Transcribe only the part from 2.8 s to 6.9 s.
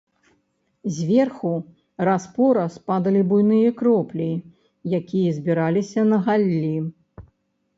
падалі буйныя кроплі, якія збіраліся на галлі.